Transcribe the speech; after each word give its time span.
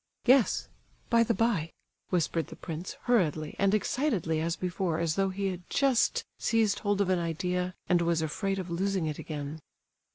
"Yes, 0.25 0.67
by 1.11 1.21
the 1.21 1.35
by," 1.35 1.69
whispered 2.09 2.47
the 2.47 2.55
prince, 2.55 2.93
hurriedly 3.03 3.55
and 3.59 3.71
excitedly 3.71 4.39
as 4.41 4.55
before, 4.55 4.97
as 4.97 5.13
though 5.13 5.29
he 5.29 5.49
had 5.49 5.61
just 5.69 6.25
seized 6.39 6.79
hold 6.79 7.01
of 7.01 7.09
an 7.11 7.19
idea 7.19 7.75
and 7.87 8.01
was 8.01 8.23
afraid 8.23 8.57
of 8.57 8.71
losing 8.71 9.05
it 9.05 9.19
again. 9.19 9.59